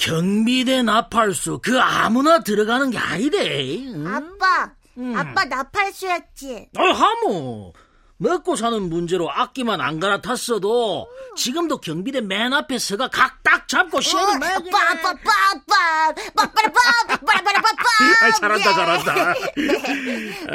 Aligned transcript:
경비대 0.00 0.82
나팔수 0.82 1.60
그 1.62 1.78
아무나 1.78 2.40
들어가는 2.40 2.90
게 2.90 2.98
아니대. 2.98 3.84
응? 3.86 4.06
아빠, 4.06 4.72
응. 4.96 5.16
아빠 5.16 5.44
나팔수였지. 5.44 6.68
아, 6.76 6.82
하모. 6.82 7.74
먹고 8.16 8.56
사는 8.56 8.82
문제로 8.82 9.30
악기만 9.30 9.80
안 9.80 9.98
갈아탔어도 9.98 11.08
지금도 11.36 11.80
경비대 11.80 12.20
맨 12.20 12.52
앞에 12.52 12.78
서가 12.78 13.08
각 13.08 13.40
딱 13.50 13.66
잡고 13.66 14.00
시험을 14.00 14.34
어, 14.34 14.38
막 14.38 14.64
빠빠빠빠 14.70 16.14
빠빠라빠 16.36 16.80
빠빠라빠빠 17.26 17.82
아 18.22 18.30
잘한다 18.32 18.72
잘한다 18.74 19.34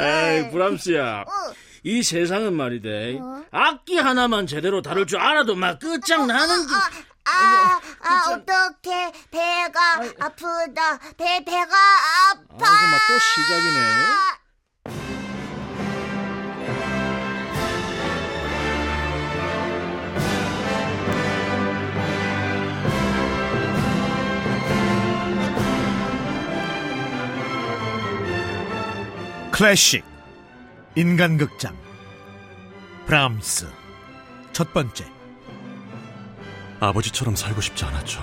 아이 0.02 0.50
브람스야 0.50 1.20
어. 1.22 1.65
이 1.86 2.02
세상은 2.02 2.54
말이대 2.54 3.16
어? 3.20 3.44
악기 3.52 3.96
하나만 3.96 4.48
제대로 4.48 4.82
다룰 4.82 5.06
줄 5.06 5.20
알아도 5.20 5.54
막 5.54 5.78
끝장나는 5.78 6.66
게 6.66 6.74
어, 6.74 6.78
아, 7.28 7.80
아, 8.00 8.08
아 8.08 8.30
어떡해. 8.32 9.12
배가 9.30 10.00
아이, 10.00 10.10
아프다. 10.18 10.98
배, 11.16 11.44
배가 11.44 11.76
아파. 12.32 12.66
아, 12.66 12.78
그만 12.78 13.00
또 13.08 13.18
시작이네. 13.20 13.80
클래식 29.52 30.15
인간극장. 30.98 31.76
브람스. 33.04 33.66
첫 34.54 34.72
번째. 34.72 35.04
아버지처럼 36.80 37.36
살고 37.36 37.60
싶지 37.60 37.84
않았죠. 37.84 38.22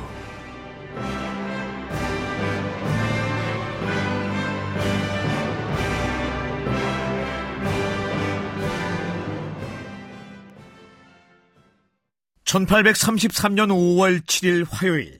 (1833년 12.45 13.69
5월 13.69 14.21
7일) 14.21 14.65
화요일. 14.67 15.19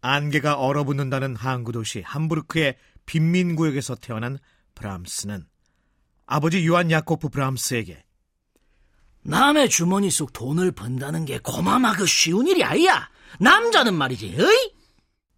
안개가 0.00 0.60
얼어붙는다는 0.60 1.34
항구 1.34 1.72
도시 1.72 2.02
함부르크의 2.02 2.76
빈민구역에서 3.06 3.96
태어난 3.96 4.38
브람스는 4.76 5.51
아버지 6.32 6.66
요한 6.66 6.90
야코프 6.90 7.28
브람스에게 7.28 8.02
남의 9.20 9.68
주머니 9.68 10.10
속 10.10 10.32
돈을 10.32 10.72
번다는 10.72 11.26
게 11.26 11.38
고마마그 11.38 12.06
쉬운 12.06 12.46
일이 12.46 12.64
아니야. 12.64 13.10
남자는 13.38 13.92
말이지, 13.94 14.36
어이? 14.40 14.72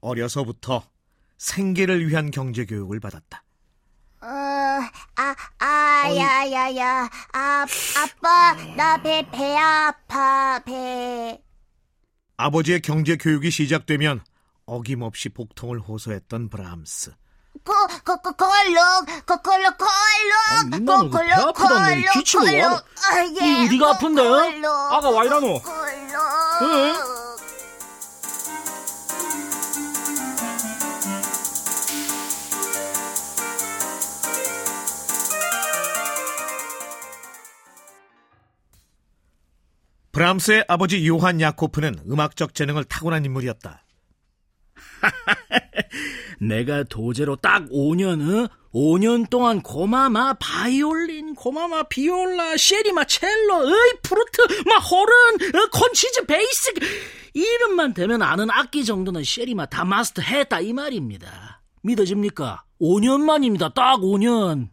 어려서부터 0.00 0.88
생계를 1.36 2.08
위한 2.08 2.30
경제 2.30 2.64
교육을 2.64 3.00
받았다. 3.00 3.42
어, 4.20 4.26
아, 4.26 5.34
아, 5.58 6.14
야, 6.16 6.52
야, 6.52 6.76
야. 6.76 7.10
아, 7.32 7.66
아빠, 7.98 8.52
나 8.76 9.02
배, 9.02 9.28
배 9.32 9.56
아파, 9.56 10.60
배. 10.64 11.42
아버지의 12.36 12.80
경제 12.82 13.16
교육이 13.16 13.50
시작되면 13.50 14.22
어김없이 14.64 15.30
복통을 15.30 15.80
호소했던 15.80 16.50
브람스. 16.50 17.16
걸룩, 17.64 18.04
거, 18.04 18.16
걸룩, 21.08 21.12
배 21.12 21.32
아프단 21.32 21.90
놈이 21.90 22.04
기침을 22.12 22.60
와. 22.60 22.72
아, 22.74 23.24
예, 23.40 23.64
어디가 23.64 23.90
아픈데? 23.90 24.22
아가 24.66 25.10
와이라노. 25.10 25.62
응? 26.62 26.94
브람스의 40.12 40.66
아버지 40.68 41.06
요한 41.08 41.40
야코프는 41.40 42.04
음악적 42.08 42.54
재능을 42.54 42.84
타고난 42.84 43.24
인물이었다. 43.24 43.82
내가 46.40 46.84
도제로 46.84 47.36
딱 47.36 47.68
5년, 47.70 48.46
어? 48.46 48.48
5년 48.74 49.30
동안 49.30 49.62
고마마 49.62 50.34
바이올린, 50.34 51.34
고마마 51.34 51.84
비올라, 51.84 52.56
쉐리마 52.56 53.04
첼로, 53.04 53.58
어이 53.58 53.92
플루트, 54.02 54.62
마 54.66 54.76
호른, 54.78 55.56
어, 55.56 55.68
콘치즈 55.72 56.26
베이스 56.26 56.72
이름만 57.34 57.94
대면 57.94 58.22
아는 58.22 58.50
악기 58.50 58.84
정도는 58.84 59.22
쉐리마 59.24 59.66
다 59.66 59.84
마스터 59.84 60.22
했다 60.22 60.60
이 60.60 60.72
말입니다. 60.72 61.62
믿어집니까? 61.82 62.64
5년 62.80 63.20
만입니다. 63.20 63.72
딱 63.74 63.98
5년. 64.00 64.70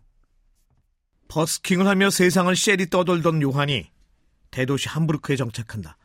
버스킹을 1.28 1.88
하며 1.88 2.10
세상을 2.10 2.54
쉐리 2.56 2.90
떠돌던 2.90 3.42
요한이 3.42 3.90
대도시 4.50 4.90
함부르크에 4.90 5.36
정착한다. 5.36 5.98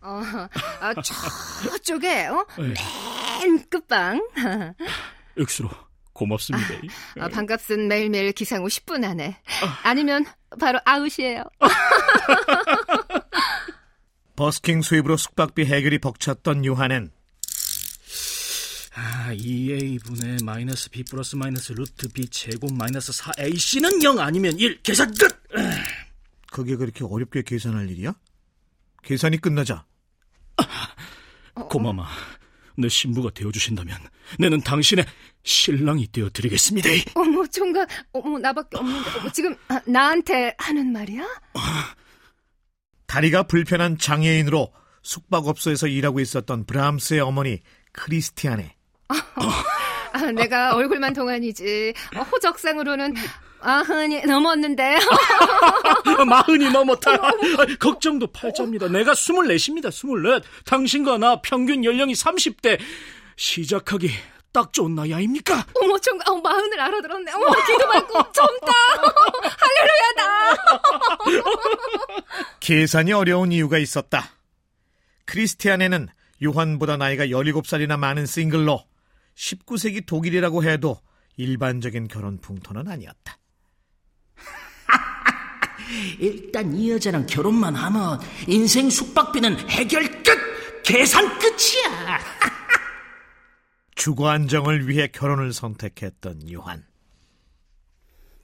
어, 0.00 0.20
아, 0.80 0.94
저쪽에 1.64 2.26
어? 2.26 2.46
네. 2.58 2.74
맨 3.40 3.64
끝방. 3.68 4.20
억수로 5.38 5.70
고맙습니다. 6.12 6.66
아, 7.18 7.24
아, 7.24 7.28
방값은 7.28 7.88
매일매일 7.88 8.32
기상 8.32 8.64
후 8.64 8.66
10분 8.66 9.04
안에. 9.04 9.40
아니면 9.84 10.24
바로 10.58 10.80
아웃이에요. 10.84 11.44
버스킹 14.36 14.82
수입으로 14.82 15.16
숙박비 15.16 15.64
해결이 15.64 15.98
벅찼던 15.98 16.64
요한은 16.64 17.10
아, 18.94 19.32
2a분의 19.32 20.44
마이너스 20.44 20.90
b 20.90 21.04
플러스 21.04 21.36
마이너스 21.36 21.72
루트 21.72 22.08
b 22.08 22.28
제곱 22.28 22.72
마이너스 22.72 23.12
4ac는 23.12 24.02
0 24.02 24.18
아니면 24.18 24.58
1 24.58 24.82
계산 24.82 25.12
끝! 25.14 25.40
그게 26.50 26.76
그렇게 26.76 27.04
어렵게 27.04 27.42
계산할 27.42 27.88
일이야? 27.90 28.14
계산이 29.02 29.38
끝나자 29.38 29.84
고마마 31.54 32.06
내 32.78 32.88
신부가 32.88 33.30
되어주신다면 33.34 33.98
내는 34.38 34.60
당신의 34.60 35.04
신랑이 35.42 36.10
되어드리겠습니다. 36.12 36.88
어머 37.14 37.44
총각, 37.46 37.88
어머 38.12 38.38
나밖에 38.38 38.78
없는데 38.78 39.10
어머, 39.18 39.32
지금 39.32 39.56
아, 39.68 39.80
나한테 39.86 40.54
하는 40.58 40.92
말이야? 40.92 41.24
다리가 43.06 43.44
불편한 43.44 43.98
장애인으로 43.98 44.72
숙박업소에서 45.02 45.88
일하고 45.88 46.20
있었던 46.20 46.66
브람스의 46.66 47.20
어머니 47.20 47.60
크리스티안에 47.92 48.76
아, 49.08 50.32
내가 50.32 50.74
얼굴만 50.74 51.14
동안이지 51.14 51.94
어, 52.16 52.20
호적상으로는 52.22 53.14
마흔이 53.60 54.22
넘었는데. 54.22 54.98
마흔이 56.26 56.70
넘었다. 56.70 57.18
걱정도 57.78 58.26
팔자입니다. 58.28 58.88
내가 58.88 59.14
스물넷입니다. 59.14 59.90
스물넷. 59.90 60.42
당신과 60.64 61.18
나 61.18 61.40
평균 61.42 61.84
연령이 61.84 62.14
30대. 62.14 62.78
시작하기 63.36 64.10
딱 64.52 64.72
좋은 64.72 64.94
나이 64.94 65.12
아닙니까? 65.12 65.66
어머, 65.80 65.98
정, 65.98 66.18
어, 66.26 66.36
마흔을 66.36 66.80
알아들었네. 66.80 67.32
어머, 67.32 67.46
기도 67.66 67.86
말고 67.86 68.32
젊다. 68.32 68.72
할렐루야다. 69.58 71.18
계산이 72.60 73.12
어려운 73.12 73.52
이유가 73.52 73.78
있었다. 73.78 74.30
크리스티안에는 75.26 76.08
요한보다 76.42 76.96
나이가 76.96 77.26
17살이나 77.26 77.98
많은 77.98 78.26
싱글로 78.26 78.82
19세기 79.36 80.06
독일이라고 80.06 80.64
해도 80.64 81.00
일반적인 81.36 82.08
결혼 82.08 82.40
풍토는 82.40 82.88
아니었다. 82.88 83.38
일단 86.18 86.74
이 86.74 86.90
여자랑 86.90 87.26
결혼만 87.26 87.74
하면 87.74 88.20
인생 88.46 88.90
숙박비는 88.90 89.68
해결 89.68 90.22
끝! 90.22 90.82
계산 90.82 91.38
끝이야! 91.38 92.18
주거 93.94 94.28
안정을 94.28 94.88
위해 94.88 95.08
결혼을 95.08 95.52
선택했던 95.52 96.50
요한. 96.52 96.84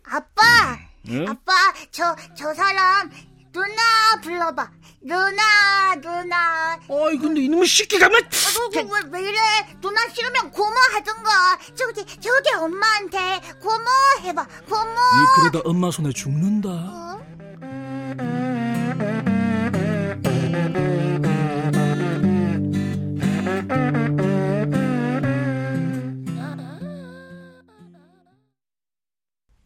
아빠! 0.05 0.43
응? 1.08 1.26
아빠, 1.29 1.52
저, 1.91 2.17
저 2.37 2.52
사람, 2.55 3.11
누나 3.52 4.20
불러봐. 4.23 4.70
누나, 5.02 5.94
누나. 6.00 6.79
어이, 6.88 7.17
근데 7.19 7.43
이놈의 7.43 7.69
새끼가 7.69 8.08
뭐. 8.08 8.19
왜, 8.75 8.82
왜, 8.82 9.11
왜 9.11 9.29
이래? 9.29 9.38
누나 9.81 10.08
싫으면 10.08 10.50
고모 10.50 10.75
하든가. 10.94 11.58
저기, 11.75 12.05
저기 12.20 12.50
엄마한테 12.58 13.40
고모 13.61 13.85
해봐. 14.23 14.47
고모. 14.67 14.90
니 14.90 15.26
그러다 15.37 15.61
엄마 15.69 15.90
손에 15.90 16.11
죽는다. 16.12 16.69
어? 16.70 17.33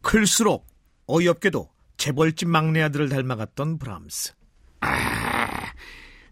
클수록 0.09 0.65
어이없게도 1.05 1.69
재벌집 1.97 2.49
막내 2.49 2.81
아들을 2.81 3.09
닮아갔던 3.09 3.77
브람스. 3.77 4.33
아, 4.81 5.71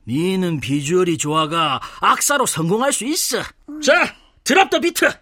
니는 0.08 0.60
비주얼이 0.60 1.20
좋아가 1.20 1.80
악사로 2.02 2.48
성공할 2.48 2.92
수 2.92 3.06
있어. 3.06 3.44
자, 3.84 4.16
드랍 4.44 4.72
더 4.72 4.80
비트. 4.80 5.06
나비야, 5.06 5.20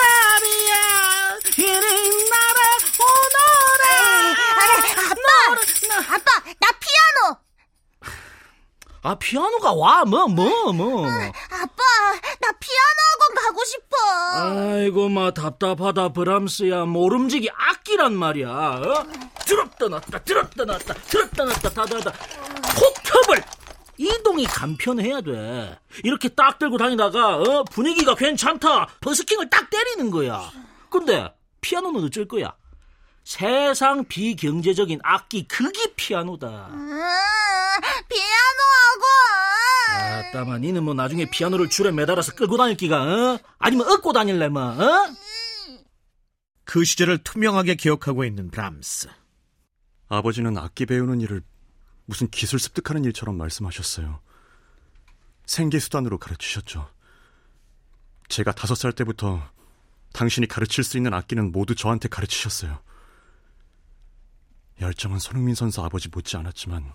나비야, 0.00 0.76
이리 1.58 2.30
나라 2.30 2.60
오너라. 3.04 3.84
아빠, 5.10 6.14
아빠, 6.14 6.30
나 6.58 6.68
피아노. 6.80 7.36
아, 9.02 9.14
피아노가 9.16 9.74
와, 9.74 10.06
뭐, 10.06 10.26
뭐, 10.26 10.72
뭐. 10.72 11.06
아빠, 11.06 11.82
나 12.40 12.50
피아노 12.58 13.01
가고 13.42 13.64
싶어. 13.64 13.96
아이고, 14.34 15.08
마, 15.08 15.32
답답하다, 15.32 16.10
브람스야. 16.10 16.84
모름지기 16.84 17.50
악기란 17.52 18.14
말이야. 18.14 18.48
어? 18.48 19.06
들었다 19.44 19.88
놨다, 19.88 20.18
들었다 20.20 20.64
놨다, 20.64 20.94
들었다 20.94 21.44
놨다, 21.44 21.70
다다다. 21.70 22.12
폭협을! 22.74 23.42
이동이 23.98 24.44
간편해야 24.46 25.20
돼. 25.20 25.78
이렇게 26.04 26.28
딱 26.28 26.58
들고 26.58 26.78
다니다가, 26.78 27.36
어? 27.38 27.64
분위기가 27.64 28.14
괜찮다. 28.14 28.86
버스킹을 29.00 29.50
딱 29.50 29.68
때리는 29.70 30.10
거야. 30.10 30.50
근데, 30.90 31.32
피아노는 31.60 32.04
어쩔 32.04 32.26
거야? 32.28 32.54
세상 33.24 34.04
비경제적인 34.04 35.00
악기, 35.04 35.46
그게 35.46 35.92
피아노다. 35.94 36.68
음, 36.72 36.88
피아노 38.08 38.62
학원. 38.84 39.41
아따마, 40.32 40.56
니는 40.56 40.82
뭐 40.82 40.94
나중에 40.94 41.26
피아노를 41.26 41.68
줄에 41.68 41.92
매달아서 41.92 42.32
끌고 42.34 42.56
다닐 42.56 42.74
기가, 42.74 43.02
어? 43.02 43.38
아니면 43.58 43.86
얻고 43.88 44.14
다닐래, 44.14 44.48
뭐, 44.48 44.62
어? 44.62 45.14
그 46.64 46.84
시절을 46.84 47.18
투명하게 47.18 47.74
기억하고 47.74 48.24
있는 48.24 48.50
브람스. 48.50 49.08
아버지는 50.08 50.56
악기 50.56 50.86
배우는 50.86 51.20
일을 51.20 51.42
무슨 52.06 52.28
기술 52.28 52.58
습득하는 52.58 53.04
일처럼 53.04 53.36
말씀하셨어요. 53.36 54.20
생계수단으로 55.44 56.16
가르치셨죠. 56.16 56.88
제가 58.28 58.52
다섯 58.52 58.74
살 58.74 58.92
때부터 58.92 59.42
당신이 60.14 60.46
가르칠 60.46 60.82
수 60.82 60.96
있는 60.96 61.12
악기는 61.12 61.52
모두 61.52 61.74
저한테 61.74 62.08
가르치셨어요. 62.08 62.80
열정은 64.80 65.18
손흥민 65.18 65.54
선수 65.54 65.82
아버지 65.82 66.08
못지 66.08 66.38
않았지만 66.38 66.90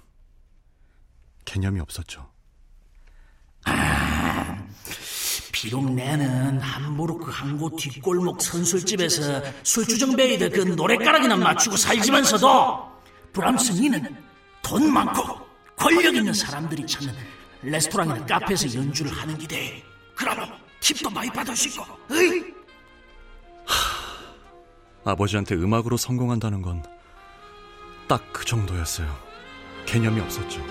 개념이 1.46 1.80
없었죠. 1.80 2.37
비록 5.52 5.92
내는 5.92 6.60
함부르크 6.60 7.32
항구 7.32 7.76
뒷골목 7.78 8.42
선술집에서 8.42 9.42
술주정배이들 9.64 10.50
그 10.52 10.60
노랫가락이나 10.62 11.36
맞추고 11.36 11.76
살지면서도 11.78 12.92
브람스 13.34 13.72
니는 13.74 14.16
돈 14.62 14.92
많고 14.94 15.24
권력 15.76 16.16
있는 16.16 16.34
사람들이 16.34 16.86
찾는 16.86 17.14
레스토랑이나 17.64 18.26
카페에서 18.26 18.78
연주를 18.80 19.12
하는 19.12 19.38
기대 19.38 19.84
그러면 20.16 20.52
팁도 20.80 21.10
많이 21.10 21.30
수 21.56 21.70
있고 21.70 21.84
어이? 22.12 22.44
아버지한테 25.06 25.56
음악으로 25.56 25.98
성공한다는 25.98 26.62
건 26.62 26.84
딱 28.08 28.24
그 28.32 28.46
정도였어요. 28.46 29.14
개념이 29.86 30.22
없었죠. 30.22 30.62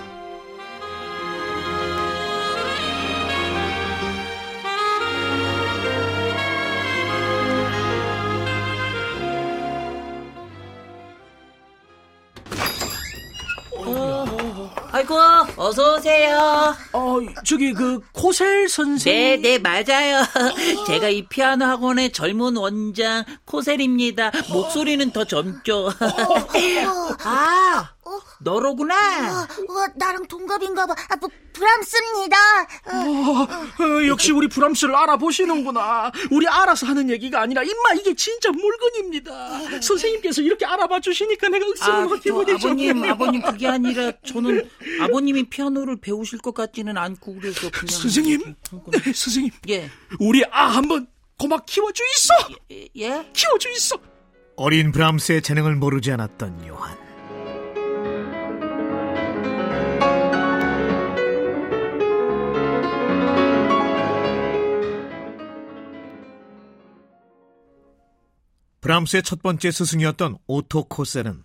아이고, 14.97 15.15
어서오세요. 15.57 16.75
어 16.93 17.19
저기 17.45 17.71
그 17.71 17.99
코셀 18.13 18.67
선생 18.67 19.13
네, 19.13 19.37
네, 19.37 19.59
맞아요. 19.59 20.23
제가 20.87 21.09
이 21.09 21.27
피아노 21.27 21.65
학원의 21.65 22.11
젊은 22.11 22.57
원장 22.57 23.23
코셀입니다. 23.45 24.31
목소리는 24.51 25.11
더 25.11 25.23
젊죠. 25.23 25.93
아, 27.23 27.91
너로구나. 28.39 29.43
어, 29.43 29.47
나랑 29.95 30.27
동갑인가 30.27 30.85
봐. 30.85 30.95
아, 31.09 31.15
브, 31.15 31.27
브람스입니다. 31.53 32.37
어, 32.85 33.83
어, 33.83 34.07
역시 34.07 34.31
우리 34.31 34.47
브람스를 34.47 34.95
알아보시는구나. 34.95 36.11
우리 36.31 36.47
알아서 36.47 36.85
하는 36.85 37.09
얘기가 37.09 37.41
아니라 37.41 37.63
임마 37.63 37.93
이게 37.99 38.13
진짜 38.13 38.51
물건입니다. 38.51 39.81
선생님께서 39.81 40.41
이렇게 40.41 40.65
알아봐 40.65 40.99
주시니까 40.99 41.49
내가 41.49 41.65
아, 41.81 42.03
억수로 42.03 42.45
저 42.57 42.73
기분이 42.73 43.09
아버님. 43.09 43.09
아버님 43.09 43.41
그게 43.41 43.67
아니라 43.67 44.11
저는 44.25 44.69
아버님이 45.01 45.49
피아노를 45.49 45.97
배우실 45.99 46.39
것 46.39 46.53
같지는 46.53 46.97
않고 46.97 47.35
그래서 47.35 47.69
그냥 47.71 47.87
선생님, 47.87 48.55
네, 48.91 48.99
선생님, 49.13 49.51
예, 49.69 49.89
우리 50.19 50.43
아 50.51 50.67
한번 50.67 51.07
고마 51.39 51.65
키워주이소. 51.65 52.33
예. 52.97 53.29
키워주이소. 53.33 53.97
어린 54.55 54.91
브람스의 54.91 55.41
재능을 55.43 55.75
모르지 55.75 56.11
않았던 56.11 56.67
요한. 56.67 57.06
브람스의 68.87 69.21
첫 69.23 69.41
번째 69.43 69.69
스승이었던 69.69 70.37
오토 70.47 70.85
코셀은 70.85 71.43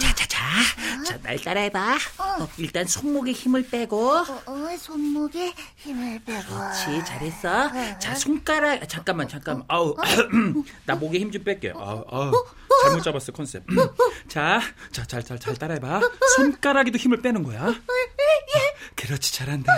자자자, 0.00 0.38
자 1.06 1.18
날 1.22 1.38
따라해봐. 1.38 1.96
어, 2.18 2.48
일단 2.56 2.86
손목에 2.86 3.32
힘을 3.32 3.68
빼고. 3.68 4.10
어, 4.16 4.42
어, 4.46 4.76
손목에 4.78 5.52
힘을 5.76 6.18
빼고. 6.24 6.48
그렇지, 6.48 7.04
잘했어. 7.04 7.98
자, 7.98 8.14
손가락, 8.14 8.88
잠깐만, 8.88 9.28
잠깐만. 9.28 9.64
아우, 9.68 9.94
나 10.86 10.94
목에 10.94 11.18
힘 11.18 11.30
좀 11.30 11.44
뺄게. 11.44 11.74
아우, 11.76 12.02
아우, 12.10 12.32
잘못 12.84 13.02
잡았어, 13.02 13.30
컨셉. 13.32 13.62
자, 14.28 14.62
자, 14.92 15.04
잘, 15.04 15.22
잘, 15.22 15.38
잘 15.38 15.54
따라해봐. 15.56 16.00
손가락에도 16.36 16.96
힘을 16.96 17.20
빼는 17.20 17.42
거야. 17.42 17.66
어, 17.68 17.74
그렇지, 18.96 19.34
잘한다. 19.34 19.70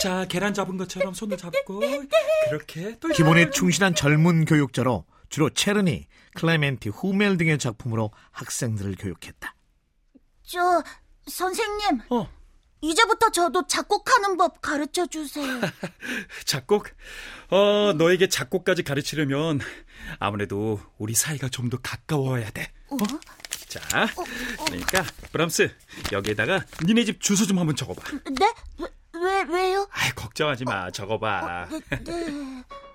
자, 0.00 0.24
계란 0.30 0.54
잡은 0.54 0.78
것처럼 0.78 1.12
손을 1.12 1.36
잡고, 1.36 1.80
그렇게. 2.48 2.96
또 3.00 3.08
기본에 3.08 3.50
충실한 3.50 3.94
젊은 3.94 4.46
교육자로 4.46 5.04
주로 5.28 5.50
체르니, 5.50 6.06
클레멘티, 6.34 6.88
후멜 6.90 7.36
등의 7.36 7.58
작품으로 7.58 8.10
학생들을 8.32 8.96
교육했다. 8.98 9.54
저, 10.44 10.82
선생님. 11.26 12.00
어. 12.10 12.28
이제부터 12.80 13.30
저도 13.32 13.66
작곡하는 13.66 14.36
법 14.36 14.60
가르쳐 14.62 15.04
주세요. 15.06 15.60
작곡? 16.46 16.86
어, 17.50 17.92
너에게 17.96 18.28
작곡까지 18.28 18.84
가르치려면 18.84 19.58
아무래도 20.20 20.80
우리 20.96 21.12
사이가 21.14 21.48
좀 21.48 21.68
더 21.70 21.76
가까워야 21.78 22.50
돼. 22.50 22.72
어? 22.88 22.96
자, 23.66 23.80
그러니까 24.64 25.04
브람스 25.32 25.74
여기에다가 26.12 26.64
니네 26.84 27.04
집 27.04 27.20
주소 27.20 27.44
좀 27.46 27.58
한번 27.58 27.74
적어봐. 27.76 28.00
네? 28.38 28.54
왜, 28.78 28.88
왜, 29.20 29.42
왜요? 29.42 29.88
아이 29.90 30.10
걱정하지 30.12 30.64
마, 30.64 30.90
적어봐. 30.92 31.68
네, 31.70 31.80
네. 32.04 32.64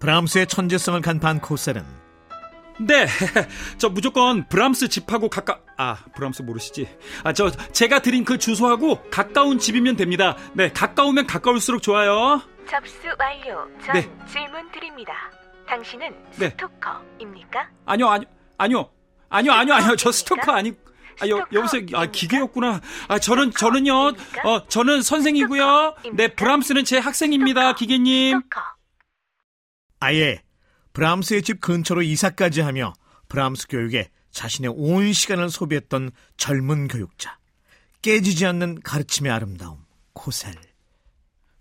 브람스의 0.00 0.46
천재성을 0.46 1.00
간파한 1.00 1.40
코셀은 1.40 1.84
네, 2.80 3.06
저 3.76 3.90
무조건 3.90 4.48
브람스 4.48 4.88
집하고 4.88 5.28
가까 5.28 5.60
아 5.76 5.98
브람스 6.14 6.40
모르시지? 6.42 6.88
아 7.24 7.34
저 7.34 7.50
제가 7.50 8.00
드린 8.00 8.24
그 8.24 8.38
주소하고 8.38 9.02
가까운 9.10 9.58
집이면 9.58 9.96
됩니다. 9.96 10.34
네, 10.54 10.72
가까우면 10.72 11.26
가까울수록 11.26 11.82
좋아요. 11.82 12.40
접수 12.68 12.94
완료. 13.18 13.68
전 13.84 13.94
네. 13.94 14.10
질문 14.26 14.72
드립니다. 14.72 15.12
당신은 15.68 16.14
네. 16.36 16.50
스토커입니까? 16.50 17.68
아니요, 17.84 18.08
아니요, 18.08 18.28
아니요, 18.56 18.90
아니요, 19.28 19.52
아니요, 19.52 19.74
아니요. 19.74 19.96
저 19.96 20.10
스토커 20.10 20.50
아니. 20.52 20.72
아, 21.20 21.28
여, 21.28 21.44
여보세요. 21.52 21.82
아, 21.92 22.06
기계였구나. 22.06 22.80
아, 23.08 23.18
저는, 23.18 23.50
저는요, 23.50 23.94
어, 24.44 24.66
저는 24.68 25.02
선생이고요. 25.02 25.96
네, 26.14 26.28
브람스는 26.28 26.84
제 26.86 26.96
학생입니다, 26.96 27.74
기계님. 27.74 28.40
스토커. 28.40 28.60
아예 30.00 30.42
브람스의 30.92 31.42
집 31.42 31.60
근처로 31.60 32.02
이사까지 32.02 32.62
하며 32.62 32.92
브람스 33.28 33.68
교육에 33.68 34.10
자신의 34.32 34.72
온 34.76 35.12
시간을 35.12 35.50
소비했던 35.50 36.10
젊은 36.36 36.88
교육자. 36.88 37.38
깨지지 38.02 38.46
않는 38.46 38.80
가르침의 38.80 39.30
아름다움. 39.30 39.78
코셀. 40.14 40.54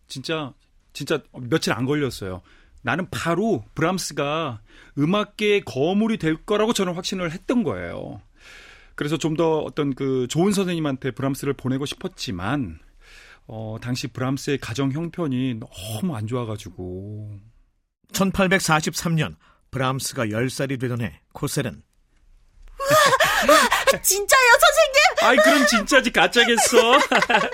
진짜, 0.08 0.54
진짜 0.94 1.22
며칠 1.34 1.74
안 1.74 1.86
걸렸어요. 1.86 2.42
나는 2.82 3.10
바로 3.10 3.64
브람스가 3.76 4.62
음악계의 4.98 5.62
거물이 5.66 6.18
될 6.18 6.38
거라고 6.46 6.74
저는 6.74 6.94
확신을 6.94 7.32
했던 7.32 7.64
거예요. 7.64 8.22
그래서 8.96 9.18
좀 9.18 9.36
더 9.36 9.60
어떤 9.60 9.94
그 9.94 10.28
좋은 10.30 10.52
선생님한테 10.52 11.12
브람스를 11.12 11.54
보내고 11.54 11.86
싶었지만, 11.86 12.80
어, 13.48 13.78
당시 13.82 14.08
브람스의 14.08 14.58
가정 14.60 14.92
형편이 14.92 15.56
너무 15.56 16.16
안 16.16 16.28
좋아가지고. 16.28 17.40
1843년 18.14 19.36
브람스가 19.72 20.26
10살이 20.26 20.80
되던 20.80 21.02
해 21.02 21.20
코셀은 21.34 21.84
진짜요, 24.02 24.52
선생님? 24.60 25.00
아이 25.22 25.38
그럼 25.38 25.66
진짜지 25.68 26.12
가짜겠어. 26.12 26.98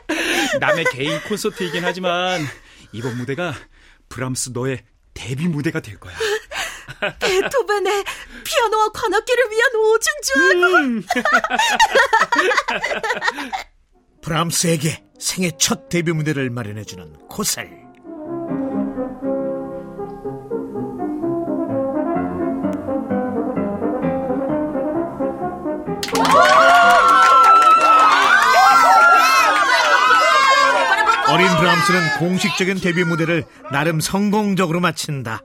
남의 0.60 0.86
개인 0.92 1.20
콘서트이긴 1.22 1.84
하지만 1.84 2.42
이번 2.92 3.18
무대가 3.18 3.54
브람스 4.10 4.52
너의 4.54 4.84
데뷔 5.14 5.48
무대가 5.48 5.80
될 5.80 6.00
거야. 6.00 6.16
베토벤의 7.20 8.04
피아노와 8.44 8.90
관악기를 8.94 9.52
위한 9.52 9.76
오중주. 9.76 10.34
음. 10.76 11.04
브람스에게 14.22 15.04
생애 15.20 15.52
첫 15.58 15.90
데뷔 15.90 16.12
무대를 16.12 16.50
마련해주는 16.50 17.28
코셀. 17.28 17.85
어린 31.46 31.58
브람스는 31.58 32.18
공식적인 32.18 32.82
데뷔 32.82 33.04
무대를 33.04 33.46
나름 33.72 34.00
성공적으로 34.00 34.80
마친다. 34.80 35.44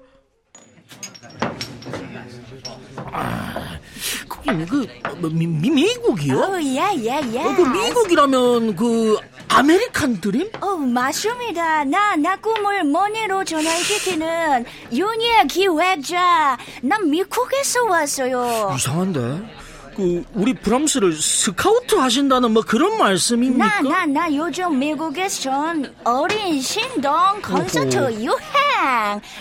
거기 4.27 4.65
그 4.65 4.87
뭐, 5.19 5.29
미, 5.29 5.47
미, 5.47 5.69
미국이요? 5.69 6.39
어, 6.39 6.55
야, 6.77 6.91
야, 7.05 7.17
야. 7.35 7.45
어, 7.45 7.55
그 7.55 7.63
미국이라면 7.63 8.77
그 8.77 9.19
아메리칸 9.49 10.23
드림? 10.23 10.51
어, 10.63 10.77
맞습니다. 10.77 11.85
나, 11.85 12.17
나 12.17 12.37
꿈을 12.37 12.85
money로 12.85 13.45
전환시키는 13.45 14.65
윤희의 14.93 15.49
기획자. 15.49 16.57
난 16.83 17.11
미국에서 17.11 17.85
왔어요. 17.85 18.73
이상한데. 18.75 19.70
그 20.01 20.25
우리 20.35 20.55
브람스를 20.55 21.13
스카우트 21.13 21.95
하신다는 21.95 22.53
뭐 22.53 22.63
그런 22.63 22.97
말씀입니까? 22.97 23.83
나, 23.83 24.07
나, 24.07 24.07
나 24.07 24.35
요즘 24.35 24.79
미국에선 24.79 25.95
어린 26.05 26.61
신동 26.63 27.13
콘서트 27.43 27.97
유행. 28.15 28.41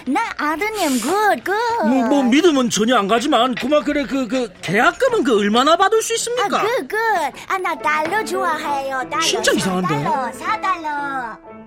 나 0.06 0.20
아드님 0.38 1.00
good, 1.00 1.44
good. 1.46 1.88
뭐, 1.88 2.06
뭐 2.08 2.24
믿음은 2.24 2.70
전혀 2.70 2.98
안 2.98 3.08
가지만 3.08 3.56
그만 3.56 3.84
그래 3.86 4.04
그 4.04 4.28
그 4.30 4.52
계약금은 4.62 5.24
그 5.24 5.40
얼마나 5.40 5.76
받을 5.78 6.02
수 6.02 6.14
아, 6.14 6.16
있습니까? 6.16 6.62
good, 6.62 6.88
good. 6.90 6.98
아, 7.48 7.58
나 7.58 7.74
달러 7.80 8.24
좋아해요. 8.24 9.02
달러. 9.10 9.22
진짜 9.24 9.52
이상한데? 9.54 9.96
4달러, 9.96 10.32
4달러. 10.40 11.59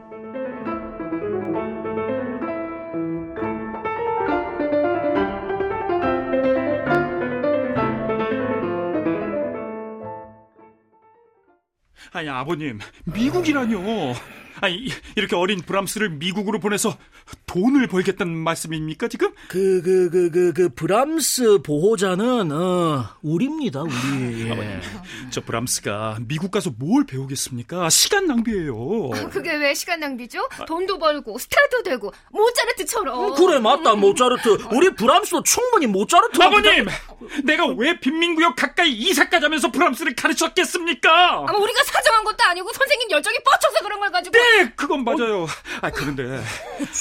아니 12.12 12.28
아버님 12.28 12.78
미국이라뇨. 13.04 14.14
아니 14.60 14.76
이- 14.76 14.92
이렇게 15.16 15.34
어린 15.34 15.60
브람스를 15.60 16.10
미국으로 16.10 16.60
보내서 16.60 16.96
돈을 17.52 17.86
벌겠다는 17.86 18.32
말씀입니까 18.34 19.08
지금? 19.08 19.30
그 19.48 19.82
그 19.82 20.08
그 20.10 20.30
그 20.30 20.52
그 20.54 20.68
브람스 20.74 21.58
보호자는 21.62 22.50
어 22.50 23.04
우리입니다 23.22 23.82
우리. 23.82 24.48
예. 24.48 24.80
저 25.30 25.40
브람스가 25.42 26.18
미국 26.26 26.50
가서 26.50 26.70
뭘 26.78 27.04
배우겠습니까? 27.04 27.90
시간 27.90 28.26
낭비예요. 28.26 29.10
그게 29.30 29.54
왜 29.56 29.74
시간 29.74 30.00
낭비죠? 30.00 30.48
돈도 30.66 30.98
벌고 30.98 31.38
스타도 31.38 31.82
되고 31.82 32.12
모차르트처럼. 32.30 33.18
어, 33.18 33.34
그래 33.34 33.58
맞다 33.58 33.94
모차르트 33.96 34.48
우리 34.74 34.94
브람스도 34.94 35.42
충분히 35.42 35.86
모차르트 35.86 36.40
아버님, 36.42 36.86
내가 37.44 37.66
왜 37.66 37.98
빈민구역 38.00 38.56
가까이 38.56 38.92
이사까지 38.92 39.44
하면서 39.44 39.70
브람스를 39.70 40.14
가르쳤겠습니까? 40.14 41.44
아마 41.46 41.58
우리가 41.58 41.84
사정한 41.84 42.24
것도 42.24 42.38
아니고 42.44 42.72
선생님 42.72 43.10
열정이 43.10 43.36
뻗쳐서 43.44 43.82
그런 43.84 44.00
걸 44.00 44.10
가지고. 44.10 44.32
네, 44.38 44.72
그건 44.74 45.04
맞아요. 45.04 45.46
아, 45.82 45.90
그런데 45.90 46.42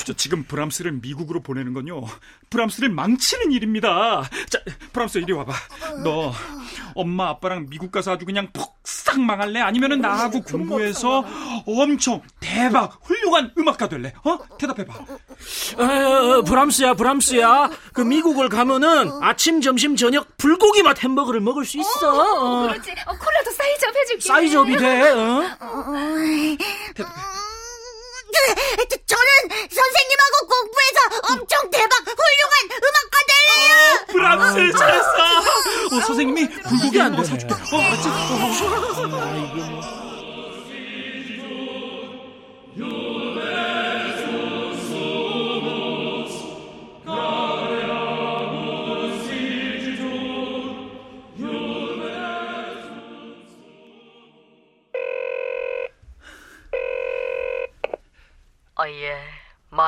저 0.05 0.13
지금 0.13 0.40
브람스를 0.47 0.93
미국으로 1.01 1.41
보내는 1.41 1.73
건요. 1.73 2.01
브람스를 2.49 2.89
망치는 2.89 3.51
일입니다. 3.51 4.23
자, 4.49 4.59
브람스 4.93 5.19
이리 5.19 5.33
와봐. 5.33 5.53
너 6.03 6.33
엄마 6.95 7.29
아빠랑 7.29 7.67
미국 7.69 7.91
가서 7.91 8.11
아주 8.13 8.25
그냥 8.25 8.49
폭삭 8.53 9.19
망할래? 9.21 9.59
아니면은 9.61 10.01
나하고 10.01 10.41
공부해서 10.41 11.23
엄청 11.65 12.21
대박 12.39 12.99
훌륭한 13.03 13.51
음악가 13.57 13.87
될래? 13.87 14.13
어? 14.23 14.37
대답해봐. 14.57 14.93
어, 14.93 15.83
어, 15.83 16.41
브람스야 16.43 16.93
브람스야 16.95 17.69
그 17.93 18.01
미국을 18.01 18.49
가면은 18.49 19.09
아침 19.21 19.61
점심 19.61 19.95
저녁 19.95 20.37
불고기 20.37 20.83
맛 20.83 21.03
햄버거를 21.03 21.39
먹을 21.39 21.65
수 21.65 21.79
있어 21.79 22.09
어. 22.09 22.67
그렇지. 22.67 22.91
어, 23.05 23.11
콜라도 23.17 23.51
사이즈업 23.51 23.95
해줄게. 23.95 24.21
사이즈업이 24.27 24.77
돼 24.77 25.09
어? 25.11 25.43
저는 29.05 29.29
선생님하고 29.69 30.35
공부해서 30.47 30.99
엄청 31.33 31.69
대박 31.69 31.93
훌륭한 32.07 32.53
음악가 32.83 33.15
될래요. 33.31 33.73
브람스 34.07 34.77
잘했어. 34.77 35.17
어, 35.91 35.99
선생님이 36.07 36.49
불고기 36.49 37.01
안 37.01 37.07
햄버거 37.13 37.23
되네. 37.23 37.39
사줄게. 37.39 37.53
어, 37.75 37.79
알았지? 37.81 38.07
어. 38.09 38.11
아, 42.79 43.00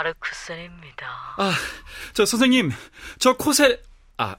마르크슨입니다. 0.03 1.07
아, 1.37 1.53
저 2.13 2.25
선생님, 2.25 2.71
저 3.19 3.37
코셀 3.37 3.81
아, 4.17 4.35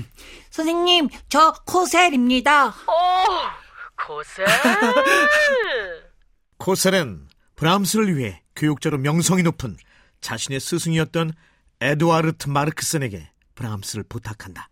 선생님, 0.50 1.08
저 1.28 1.52
코셀입니다. 1.64 2.68
오, 2.68 4.06
고세. 4.06 4.44
코셀은 6.58 7.28
브람스를 7.56 8.16
위해 8.16 8.42
교육자로 8.56 8.98
명성이 8.98 9.42
높은 9.42 9.76
자신의 10.20 10.60
스승이었던 10.60 11.32
에드와르트 11.80 12.48
마르크슨에게 12.48 13.30
브람스를 13.54 14.04
부탁한다. 14.08 14.68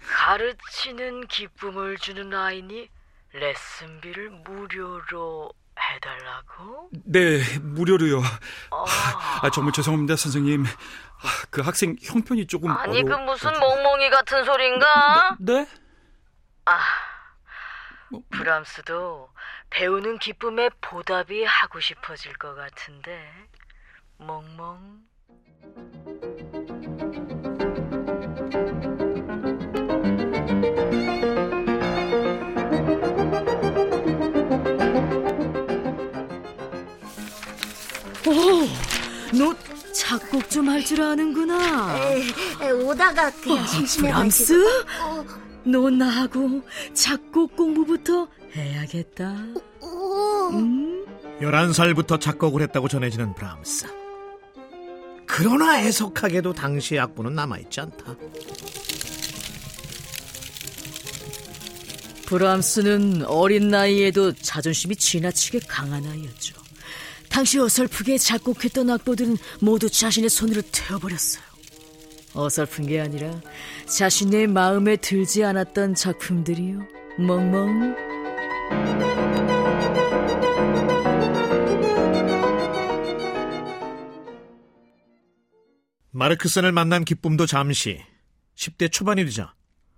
가르치는 0.00 1.26
기쁨을 1.28 1.98
주는 1.98 2.32
아이니 2.34 2.88
레슨비를 3.32 4.30
무료로 4.30 5.52
해달라고? 5.78 6.90
네, 7.04 7.40
무료로요. 7.60 8.18
어, 8.70 8.84
아, 9.42 9.50
정말 9.50 9.72
죄송합니다, 9.72 10.16
선생님. 10.16 10.64
아, 10.64 11.28
그 11.50 11.60
학생 11.60 11.96
형편이 12.02 12.46
조금 12.46 12.70
아니 12.70 13.02
그 13.02 13.08
어려워- 13.14 13.24
무슨 13.24 13.52
멍멍이 13.52 14.10
같은 14.10 14.44
소린가? 14.44 15.36
네? 15.40 15.66
아, 16.66 16.78
브람스도 18.30 19.30
배우는 19.70 20.18
기쁨에 20.18 20.70
보답이 20.80 21.44
하고 21.44 21.80
싶어질 21.80 22.32
것 22.34 22.54
같은데 22.54 23.30
멍멍. 24.18 25.00
너 39.36 39.54
작곡 39.92 40.50
좀 40.50 40.68
할 40.68 40.84
줄 40.84 41.00
아는구나. 41.00 41.96
에, 42.60 42.70
오다가 42.70 43.30
그냥 43.30 43.66
심심해가지고. 43.66 44.54
브람스? 44.54 44.84
너 45.64 45.90
나하고 45.90 46.62
작곡 46.94 47.56
공부부터 47.56 48.28
해야겠다. 48.54 49.34
오, 49.80 50.48
음? 50.52 51.04
11살부터 51.40 52.20
작곡을 52.20 52.62
했다고 52.62 52.88
전해지는 52.88 53.34
브람스. 53.34 53.86
그러나 55.26 55.80
애석하게도 55.80 56.52
당시의 56.52 57.00
악보는 57.00 57.34
남아있지 57.34 57.80
않다. 57.80 58.14
브람스는 62.26 63.24
어린 63.26 63.68
나이에도 63.68 64.32
자존심이 64.32 64.96
지나치게 64.96 65.60
강한 65.68 66.04
아이였죠. 66.06 66.56
당시 67.36 67.58
어설프게 67.58 68.16
작곡했던 68.16 68.88
악보들은 68.88 69.36
모두 69.60 69.90
자신의 69.90 70.30
손으로 70.30 70.62
태워버렸어요. 70.72 71.44
어설픈 72.32 72.86
게 72.86 72.98
아니라 72.98 73.42
자신의 73.84 74.46
마음에 74.46 74.96
들지 74.96 75.44
않았던 75.44 75.96
작품들이요. 75.96 76.80
멍멍. 77.18 77.94
마르크슨을 86.12 86.72
만난 86.72 87.04
기쁨도 87.04 87.44
잠시. 87.44 88.00
10대 88.54 88.90
초반이 88.90 89.26
되자 89.26 89.52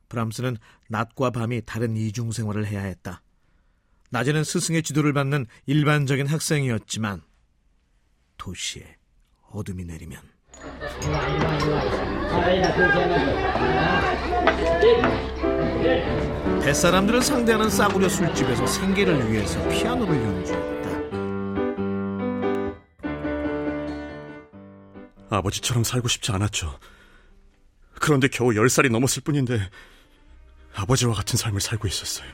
브람스는 0.08 0.56
낮과 0.88 1.30
밤이 1.30 1.62
다른 1.66 1.96
이중 1.96 2.32
생활을 2.32 2.66
해야 2.66 2.82
했다. 2.82 3.22
낮에는 4.10 4.44
스승의 4.44 4.82
지도를 4.82 5.12
받는 5.12 5.46
일반적인 5.66 6.26
학생이었지만 6.26 7.22
도시에 8.36 8.96
어둠이 9.50 9.84
내리면 9.84 10.22
뱃사람들을 16.62 17.22
상대하는 17.22 17.70
싸구려 17.70 18.08
술집에서 18.08 18.66
생계를 18.66 19.30
위해서 19.30 19.68
피아노를 19.68 20.16
연주했다. 20.16 20.88
아버지처럼 25.30 25.84
살고 25.84 26.08
싶지 26.08 26.32
않았죠. 26.32 26.78
그런데 28.00 28.28
겨우 28.28 28.50
10살이 28.50 28.90
넘었을 28.90 29.22
뿐인데 29.22 29.60
아버지와 30.74 31.14
같은 31.14 31.36
삶을 31.36 31.60
살고 31.60 31.88
있었어요. 31.88 32.28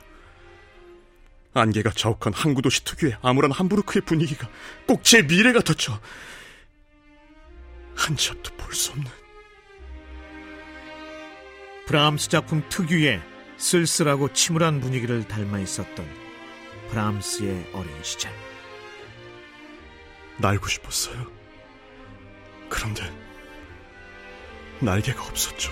안개가 1.55 1.91
자욱한 1.91 2.33
항구 2.33 2.61
도시 2.61 2.83
특유의 2.83 3.17
암울한 3.21 3.51
함부르크의 3.51 4.01
분위기가 4.05 4.47
꼭 4.87 5.03
제 5.03 5.21
미래 5.25 5.53
같았죠. 5.53 5.99
한치 7.95 8.31
앞도 8.31 8.55
볼 8.57 8.73
수 8.73 8.91
없는 8.91 9.09
브람스 11.87 12.29
작품 12.29 12.63
특유의 12.69 13.21
쓸쓸하고 13.57 14.33
침울한 14.33 14.81
분위기를 14.81 15.25
닮아 15.27 15.59
있었던 15.59 16.05
브람스의 16.89 17.69
어린 17.73 17.91
시절. 18.03 18.31
날고 20.39 20.67
싶었어요. 20.67 21.31
그런데 22.69 23.03
날개가 24.81 25.23
없었죠. 25.23 25.71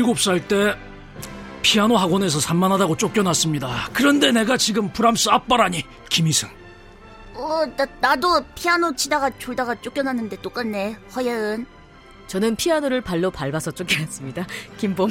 일곱 0.00 0.18
살때 0.18 0.78
피아노 1.60 1.94
학원에서 1.94 2.40
산만하다고 2.40 2.96
쫓겨났습니다. 2.96 3.90
그런데 3.92 4.32
내가 4.32 4.56
지금 4.56 4.90
브람스 4.90 5.28
아빠라니 5.28 5.84
김희승. 6.08 6.48
어, 7.34 7.66
나, 7.76 7.84
나도 8.00 8.42
피아노 8.54 8.94
치다가 8.96 9.28
졸다가 9.36 9.74
쫓겨났는데 9.74 10.40
똑같네. 10.40 10.96
허연. 11.14 11.66
저는 12.28 12.56
피아노를 12.56 13.02
발로 13.02 13.30
밟아서 13.30 13.70
쫓겨났습니다. 13.72 14.46
김범. 14.78 15.10